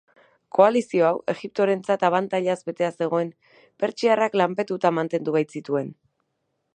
[0.59, 3.31] Koalizio hau, Egiptorentzat abantailaz betea zegoen,
[3.85, 5.97] pertsiarrak lanpetuta mantendu baitzituen.